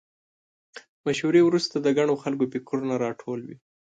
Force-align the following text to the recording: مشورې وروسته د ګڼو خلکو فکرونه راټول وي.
مشورې 1.05 1.41
وروسته 1.45 1.75
د 1.79 1.87
ګڼو 1.97 2.15
خلکو 2.23 2.45
فکرونه 2.53 2.93
راټول 3.05 3.39
وي. 3.47 3.57